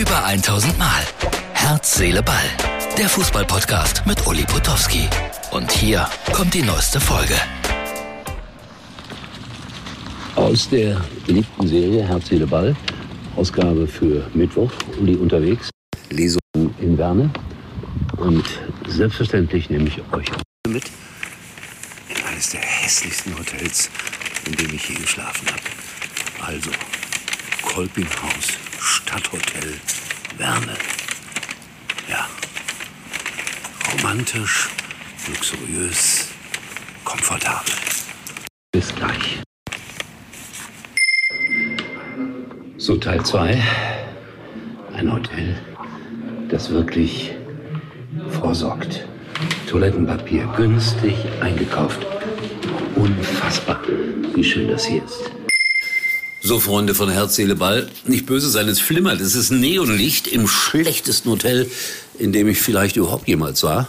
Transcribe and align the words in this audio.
Über 0.00 0.24
1000 0.24 0.78
Mal. 0.78 1.04
Herz, 1.52 1.96
Seele, 1.96 2.22
Ball. 2.22 2.48
Der 2.96 3.06
Fußballpodcast 3.06 4.06
mit 4.06 4.26
Uli 4.26 4.44
Potowski. 4.44 5.06
Und 5.50 5.70
hier 5.70 6.08
kommt 6.32 6.54
die 6.54 6.62
neueste 6.62 6.98
Folge. 6.98 7.34
Aus 10.36 10.70
der 10.70 10.98
beliebten 11.26 11.68
Serie 11.68 12.02
Herz, 12.02 12.28
Seele, 12.28 12.46
Ball. 12.46 12.74
Ausgabe 13.36 13.86
für 13.86 14.26
Mittwoch. 14.32 14.72
Uli 14.98 15.16
unterwegs. 15.16 15.68
Lesung 16.08 16.40
in 16.80 16.96
Werne. 16.96 17.30
Und 18.16 18.46
selbstverständlich 18.88 19.68
nehme 19.68 19.88
ich 19.88 19.98
euch 20.14 20.28
mit 20.66 20.84
in 22.08 22.24
eines 22.24 22.48
der 22.48 22.62
hässlichsten 22.62 23.38
Hotels, 23.38 23.90
in 24.46 24.52
dem 24.52 24.74
ich 24.74 24.88
je 24.88 24.94
geschlafen 24.94 25.46
habe. 25.48 26.52
Also, 26.54 26.70
Kolpinghaus, 27.62 28.56
Stadthotel, 28.80 29.78
Werne. 30.38 30.74
Ja. 32.08 32.26
Romantisch, 33.92 34.70
luxuriös, 35.28 36.28
komfortabel. 37.04 37.74
Bis 38.72 38.94
gleich. 38.94 39.42
So, 42.78 42.96
Teil 42.96 43.22
2. 43.22 43.62
Ein 44.94 45.12
Hotel, 45.12 45.60
das 46.48 46.70
wirklich 46.70 47.34
vorsorgt. 48.30 49.06
Toilettenpapier 49.68 50.46
günstig 50.56 51.16
eingekauft. 51.42 52.06
Unfassbar, 52.96 53.82
wie 54.34 54.44
schön 54.44 54.68
das 54.68 54.86
hier 54.86 55.04
ist. 55.04 55.39
So, 56.42 56.58
Freunde 56.58 56.94
von 56.94 57.10
Herz, 57.10 57.36
Seele, 57.36 57.54
Ball, 57.54 57.90
nicht 58.06 58.24
böse 58.24 58.48
sein, 58.48 58.66
es 58.66 58.80
flimmert. 58.80 59.20
Es 59.20 59.34
ist 59.34 59.50
Neonlicht 59.50 60.26
im 60.26 60.48
schlechtesten 60.48 61.30
Hotel, 61.30 61.70
in 62.18 62.32
dem 62.32 62.48
ich 62.48 62.62
vielleicht 62.62 62.96
überhaupt 62.96 63.28
jemals 63.28 63.62
war. 63.62 63.88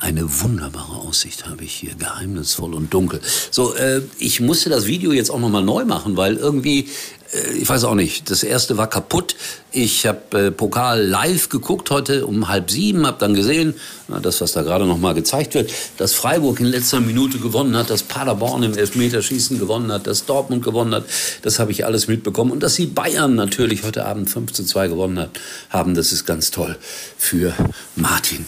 Eine 0.00 0.40
wunderbare 0.40 0.96
Aussicht 0.96 1.46
habe 1.46 1.62
ich 1.62 1.74
hier, 1.74 1.94
geheimnisvoll 1.94 2.72
und 2.72 2.92
dunkel. 2.94 3.20
So, 3.50 3.74
äh, 3.74 4.00
ich 4.18 4.40
musste 4.40 4.70
das 4.70 4.86
Video 4.86 5.12
jetzt 5.12 5.30
auch 5.30 5.38
nochmal 5.38 5.62
neu 5.62 5.84
machen, 5.84 6.16
weil 6.16 6.36
irgendwie, 6.36 6.88
äh, 7.34 7.52
ich 7.52 7.68
weiß 7.68 7.84
auch 7.84 7.94
nicht, 7.94 8.30
das 8.30 8.42
erste 8.42 8.78
war 8.78 8.88
kaputt. 8.88 9.36
Ich 9.72 10.06
habe 10.06 10.46
äh, 10.46 10.50
Pokal 10.50 11.02
live 11.02 11.50
geguckt 11.50 11.90
heute 11.90 12.26
um 12.26 12.48
halb 12.48 12.70
sieben, 12.70 13.06
habe 13.06 13.18
dann 13.20 13.34
gesehen, 13.34 13.74
na, 14.08 14.20
das, 14.20 14.40
was 14.40 14.52
da 14.52 14.62
gerade 14.62 14.86
nochmal 14.86 15.12
gezeigt 15.12 15.52
wird, 15.52 15.70
dass 15.98 16.14
Freiburg 16.14 16.60
in 16.60 16.66
letzter 16.66 17.00
Minute 17.00 17.36
gewonnen 17.36 17.76
hat, 17.76 17.90
dass 17.90 18.02
Paderborn 18.02 18.62
im 18.62 18.78
Elfmeterschießen 18.78 19.58
gewonnen 19.58 19.92
hat, 19.92 20.06
dass 20.06 20.24
Dortmund 20.24 20.64
gewonnen 20.64 20.94
hat, 20.94 21.04
das 21.42 21.58
habe 21.58 21.72
ich 21.72 21.84
alles 21.84 22.08
mitbekommen. 22.08 22.52
Und 22.52 22.62
dass 22.62 22.74
sie 22.74 22.86
Bayern 22.86 23.34
natürlich 23.34 23.82
heute 23.82 24.06
Abend 24.06 24.30
5 24.30 24.50
zu 24.54 24.64
2 24.64 24.88
gewonnen 24.88 25.18
hat, 25.18 25.38
haben, 25.68 25.94
das 25.94 26.10
ist 26.12 26.24
ganz 26.24 26.50
toll 26.50 26.78
für 27.18 27.52
Martin. 27.96 28.46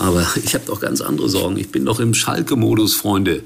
Aber 0.00 0.26
ich 0.42 0.54
habe 0.54 0.64
doch 0.66 0.80
ganz 0.80 1.02
andere 1.02 1.28
Sorgen. 1.28 1.58
Ich 1.58 1.68
bin 1.68 1.84
doch 1.84 2.00
im 2.00 2.14
Schalke-Modus, 2.14 2.94
Freunde. 2.94 3.42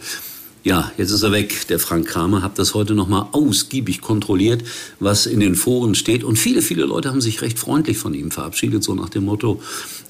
Ja, 0.63 0.93
jetzt 0.97 1.11
ist 1.11 1.23
er 1.23 1.33
weg, 1.33 1.67
der 1.69 1.81
Frank 1.81 2.07
Kramer. 2.07 2.43
Hab 2.43 2.55
das 2.55 2.75
heute 2.75 2.95
noch 2.95 3.09
mal 3.09 3.29
ausgiebig 3.33 4.01
kontrolliert, 4.01 4.63
was 5.01 5.27
in 5.27 5.41
den 5.41 5.57
Foren 5.57 5.97
steht. 5.97 6.23
Und 6.23 6.39
viele, 6.39 6.63
viele 6.63 6.85
Leute 6.85 7.11
haben 7.11 7.21
sich 7.21 7.43
recht 7.43 7.59
freundlich 7.59 7.99
von 7.99 8.15
ihm 8.15 8.31
verabschiedet, 8.31 8.85
so 8.85 8.95
nach 8.95 9.09
dem 9.09 9.25
Motto, 9.25 9.61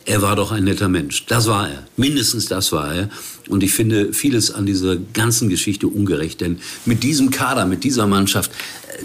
er 0.05 0.21
war 0.21 0.37
doch 0.37 0.53
ein 0.53 0.65
netter 0.65 0.91
Mensch. 0.91 1.25
Das 1.27 1.49
war 1.49 1.71
er. 1.71 1.83
Mindestens 1.97 2.47
das 2.47 2.73
war 2.73 2.95
er. 2.95 3.11
Und 3.49 3.63
ich 3.63 3.73
finde 3.73 4.13
vieles 4.13 4.51
an 4.51 4.67
dieser 4.67 4.97
ganzen 4.97 5.49
Geschichte 5.49 5.89
ungerecht. 5.89 6.43
Denn 6.43 6.59
mit 6.85 7.03
diesem 7.03 7.31
Kader, 7.31 7.65
mit 7.65 7.85
dieser 7.85 8.07
Mannschaft, 8.07 8.51
äh, 8.51 9.03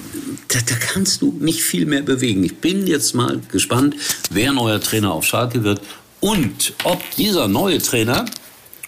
da, 0.50 0.60
da 0.60 0.76
kannst 0.76 1.22
du 1.22 1.36
nicht 1.40 1.64
viel 1.64 1.86
mehr 1.86 2.02
bewegen. 2.02 2.44
Ich 2.44 2.58
bin 2.58 2.86
jetzt 2.86 3.16
mal 3.16 3.40
gespannt, 3.50 3.96
wer 4.30 4.52
neuer 4.52 4.82
Trainer 4.82 5.14
auf 5.14 5.24
Schalke 5.24 5.64
wird 5.64 5.80
und 6.22 6.74
ob 6.84 7.02
dieser 7.16 7.48
neue 7.48 7.80
Trainer, 7.80 8.26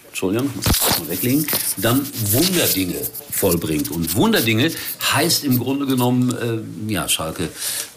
Entschuldigung, 0.08 0.50
muss 0.54 0.98
mal 0.98 1.08
weglegen, 1.08 1.46
dann 1.78 2.06
Wunderdinge 2.32 2.96
vollbringt. 3.30 3.90
Und 3.90 4.14
Wunderdinge 4.14 4.70
heißt 5.12 5.44
im 5.44 5.58
Grunde 5.58 5.86
genommen, 5.86 6.66
äh, 6.88 6.92
ja, 6.92 7.08
Schalke 7.08 7.48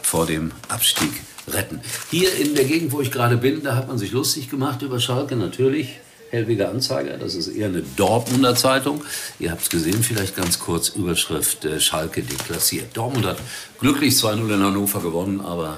vor 0.01 0.25
dem 0.25 0.51
Abstieg 0.69 1.11
retten. 1.47 1.81
Hier 2.09 2.33
in 2.35 2.55
der 2.55 2.65
Gegend, 2.65 2.91
wo 2.91 3.01
ich 3.01 3.11
gerade 3.11 3.37
bin, 3.37 3.63
da 3.63 3.75
hat 3.75 3.87
man 3.87 3.97
sich 3.97 4.11
lustig 4.11 4.49
gemacht 4.49 4.81
über 4.81 4.99
Schalke, 4.99 5.35
natürlich. 5.35 5.89
Hellwiger 6.31 6.69
Anzeiger, 6.69 7.17
das 7.17 7.35
ist 7.35 7.47
eher 7.47 7.67
eine 7.67 7.83
Dortmunder 7.95 8.55
Zeitung. 8.55 9.03
Ihr 9.39 9.51
habt 9.51 9.61
es 9.61 9.69
gesehen, 9.69 10.01
vielleicht 10.03 10.35
ganz 10.35 10.59
kurz 10.59 10.89
Überschrift 10.89 11.63
äh, 11.65 11.79
Schalke 11.79 12.23
deklassiert. 12.23 12.97
Dortmund 12.97 13.25
hat 13.25 13.37
glücklich 13.79 14.15
2-0 14.15 14.53
in 14.53 14.63
Hannover 14.63 15.01
gewonnen, 15.01 15.39
aber 15.39 15.77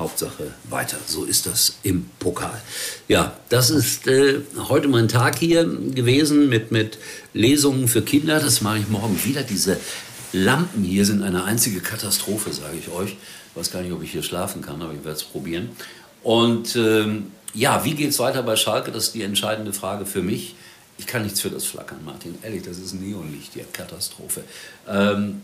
Hauptsache 0.00 0.52
weiter. 0.68 0.96
So 1.06 1.24
ist 1.24 1.46
das 1.46 1.76
im 1.84 2.10
Pokal. 2.18 2.60
Ja, 3.06 3.36
das 3.48 3.70
ist 3.70 4.08
äh, 4.08 4.40
heute 4.68 4.88
mein 4.88 5.06
Tag 5.06 5.38
hier 5.38 5.64
gewesen 5.64 6.48
mit, 6.48 6.72
mit 6.72 6.98
Lesungen 7.32 7.86
für 7.86 8.02
Kinder. 8.02 8.40
Das 8.40 8.60
mache 8.60 8.78
ich 8.78 8.88
morgen 8.88 9.22
wieder. 9.24 9.42
Diese 9.42 9.78
Lampen 10.32 10.82
hier 10.82 11.04
sind 11.04 11.22
eine 11.22 11.44
einzige 11.44 11.80
Katastrophe, 11.80 12.52
sage 12.52 12.76
ich 12.78 12.90
euch. 12.92 13.10
Ich 13.10 13.56
weiß 13.56 13.70
gar 13.70 13.82
nicht, 13.82 13.92
ob 13.92 14.02
ich 14.02 14.12
hier 14.12 14.22
schlafen 14.22 14.62
kann, 14.62 14.82
aber 14.82 14.92
ich 14.92 15.04
werde 15.04 15.16
es 15.18 15.24
probieren. 15.24 15.70
Und 16.22 16.76
ähm, 16.76 17.32
ja, 17.54 17.84
wie 17.84 17.94
geht 17.94 18.10
es 18.10 18.18
weiter 18.18 18.42
bei 18.42 18.56
Schalke? 18.56 18.92
Das 18.92 19.04
ist 19.04 19.14
die 19.14 19.22
entscheidende 19.22 19.72
Frage 19.72 20.06
für 20.06 20.22
mich. 20.22 20.54
Ich 20.98 21.06
kann 21.06 21.22
nichts 21.22 21.40
für 21.40 21.50
das 21.50 21.64
Flackern, 21.64 22.04
Martin. 22.04 22.36
Ehrlich, 22.42 22.62
das 22.62 22.78
ist 22.78 22.94
Neonlicht 22.94 23.54
hier. 23.54 23.64
Katastrophe. 23.72 24.44
Ähm, 24.88 25.42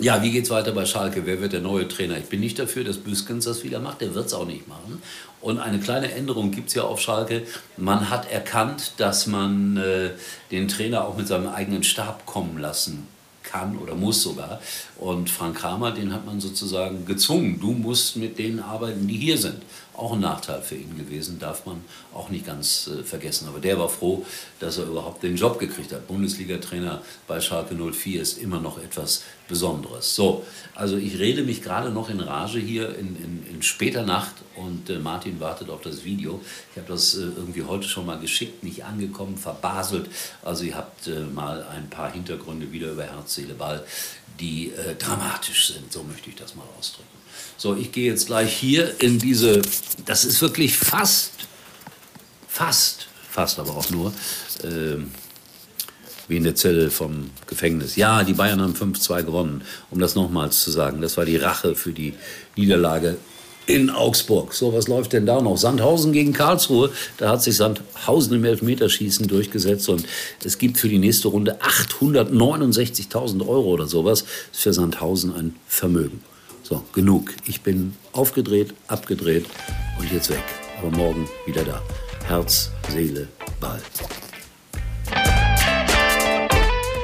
ja, 0.00 0.22
wie 0.22 0.30
geht's 0.30 0.50
weiter 0.50 0.72
bei 0.72 0.86
Schalke? 0.86 1.24
Wer 1.24 1.40
wird 1.40 1.52
der 1.52 1.60
neue 1.60 1.86
Trainer? 1.86 2.18
Ich 2.18 2.26
bin 2.26 2.40
nicht 2.40 2.58
dafür, 2.58 2.84
dass 2.84 2.98
Büskens 2.98 3.44
das 3.44 3.62
wieder 3.62 3.80
macht. 3.80 4.00
Der 4.00 4.14
wird 4.14 4.26
es 4.26 4.34
auch 4.34 4.46
nicht 4.46 4.66
machen. 4.66 5.00
Und 5.40 5.58
eine 5.58 5.78
kleine 5.78 6.12
Änderung 6.12 6.50
gibt 6.50 6.68
es 6.68 6.74
ja 6.74 6.82
auf 6.82 7.00
Schalke. 7.00 7.42
Man 7.76 8.10
hat 8.10 8.30
erkannt, 8.30 8.94
dass 8.96 9.26
man 9.26 9.76
äh, 9.76 10.10
den 10.50 10.68
Trainer 10.68 11.04
auch 11.04 11.16
mit 11.16 11.28
seinem 11.28 11.48
eigenen 11.48 11.84
Stab 11.84 12.26
kommen 12.26 12.58
lassen 12.58 13.06
kann 13.54 13.78
oder 13.78 13.94
muss 13.94 14.22
sogar. 14.22 14.60
Und 14.96 15.30
Frank 15.30 15.58
Kramer, 15.58 15.92
den 15.92 16.12
hat 16.12 16.26
man 16.26 16.40
sozusagen 16.40 17.06
gezwungen. 17.06 17.60
Du 17.60 17.70
musst 17.70 18.16
mit 18.16 18.38
denen 18.38 18.58
arbeiten, 18.58 19.06
die 19.06 19.16
hier 19.16 19.38
sind. 19.38 19.62
Auch 19.96 20.14
ein 20.14 20.20
Nachteil 20.20 20.60
für 20.60 20.74
ihn 20.74 20.98
gewesen, 20.98 21.38
darf 21.38 21.66
man 21.66 21.84
auch 22.12 22.28
nicht 22.28 22.44
ganz 22.44 22.88
äh, 22.88 23.04
vergessen. 23.04 23.46
Aber 23.46 23.60
der 23.60 23.78
war 23.78 23.88
froh, 23.88 24.26
dass 24.58 24.78
er 24.78 24.86
überhaupt 24.86 25.22
den 25.22 25.36
Job 25.36 25.60
gekriegt 25.60 25.92
hat. 25.92 26.08
Bundesliga-Trainer 26.08 27.00
bei 27.28 27.40
Schalke 27.40 27.76
04 27.76 28.20
ist 28.20 28.38
immer 28.38 28.58
noch 28.58 28.78
etwas 28.78 29.22
Besonderes. 29.46 30.16
So, 30.16 30.44
also 30.74 30.96
ich 30.96 31.18
rede 31.18 31.42
mich 31.42 31.62
gerade 31.62 31.90
noch 31.90 32.08
in 32.08 32.18
Rage 32.18 32.58
hier 32.58 32.96
in, 32.98 33.14
in, 33.16 33.46
in 33.54 33.62
später 33.62 34.02
Nacht 34.02 34.34
und 34.56 34.88
äh, 34.88 34.98
Martin 34.98 35.38
wartet 35.38 35.68
auf 35.70 35.82
das 35.82 36.04
Video. 36.04 36.40
Ich 36.72 36.78
habe 36.78 36.88
das 36.90 37.14
äh, 37.14 37.20
irgendwie 37.20 37.62
heute 37.62 37.86
schon 37.86 38.06
mal 38.06 38.18
geschickt, 38.18 38.64
nicht 38.64 38.84
angekommen, 38.84 39.36
verbaselt. 39.36 40.08
Also 40.42 40.64
ihr 40.64 40.76
habt 40.76 41.06
äh, 41.06 41.20
mal 41.20 41.62
ein 41.64 41.90
paar 41.90 42.10
Hintergründe 42.10 42.72
wieder 42.72 42.92
über 42.92 43.04
Herz, 43.04 43.34
Seele, 43.44 43.54
Ball, 43.54 43.84
die 44.40 44.72
äh, 44.72 44.94
dramatisch 44.96 45.68
sind. 45.68 45.92
So 45.92 46.02
möchte 46.02 46.30
ich 46.30 46.36
das 46.36 46.54
mal 46.54 46.64
ausdrücken. 46.78 47.08
So, 47.56 47.76
ich 47.76 47.92
gehe 47.92 48.10
jetzt 48.10 48.26
gleich 48.26 48.52
hier 48.56 49.00
in 49.00 49.18
diese, 49.18 49.62
das 50.06 50.24
ist 50.24 50.40
wirklich 50.40 50.76
fast, 50.76 51.32
fast, 52.48 53.06
fast 53.30 53.58
aber 53.58 53.76
auch 53.76 53.90
nur, 53.90 54.12
äh, 54.62 54.96
wie 56.26 56.36
in 56.36 56.44
der 56.44 56.54
Zelle 56.54 56.90
vom 56.90 57.30
Gefängnis. 57.46 57.96
Ja, 57.96 58.24
die 58.24 58.32
Bayern 58.32 58.60
haben 58.60 58.74
5-2 58.74 59.22
gewonnen, 59.22 59.62
um 59.90 59.98
das 59.98 60.14
nochmals 60.14 60.62
zu 60.64 60.70
sagen. 60.70 61.00
Das 61.00 61.16
war 61.16 61.26
die 61.26 61.36
Rache 61.36 61.74
für 61.74 61.92
die 61.92 62.14
Niederlage 62.56 63.18
in 63.66 63.90
Augsburg. 63.90 64.52
So, 64.54 64.72
was 64.72 64.88
läuft 64.88 65.12
denn 65.12 65.26
da 65.26 65.40
noch? 65.40 65.56
Sandhausen 65.56 66.12
gegen 66.12 66.32
Karlsruhe. 66.32 66.90
Da 67.18 67.30
hat 67.30 67.42
sich 67.42 67.56
Sandhausen 67.56 68.34
im 68.34 68.44
Elfmeterschießen 68.44 69.26
durchgesetzt 69.26 69.88
und 69.88 70.04
es 70.44 70.58
gibt 70.58 70.78
für 70.78 70.88
die 70.88 70.98
nächste 70.98 71.28
Runde 71.28 71.58
869.000 71.60 73.46
Euro 73.46 73.70
oder 73.70 73.86
sowas. 73.86 74.24
Das 74.24 74.58
ist 74.58 74.62
für 74.62 74.72
Sandhausen 74.72 75.34
ein 75.34 75.56
Vermögen. 75.66 76.22
So, 76.62 76.82
genug. 76.92 77.34
Ich 77.46 77.60
bin 77.60 77.94
aufgedreht, 78.12 78.74
abgedreht 78.86 79.46
und 79.98 80.10
jetzt 80.12 80.30
weg. 80.30 80.42
Aber 80.80 80.90
morgen 80.90 81.28
wieder 81.46 81.62
da. 81.62 81.82
Herz, 82.26 82.70
Seele, 82.90 83.28
Ball. 83.60 83.80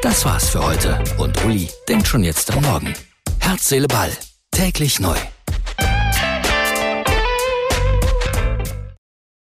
Das 0.02 0.24
war's 0.24 0.48
für 0.48 0.66
heute. 0.66 0.98
Und 1.18 1.44
Uli 1.44 1.68
denkt 1.88 2.08
schon 2.08 2.24
jetzt 2.24 2.50
am 2.52 2.62
Morgen. 2.62 2.94
Herz, 3.38 3.68
Seele, 3.68 3.86
Ball. 3.86 4.10
Täglich 4.50 4.98
neu. 4.98 5.16